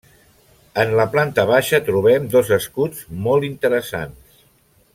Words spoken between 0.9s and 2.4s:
la planta baixa trobem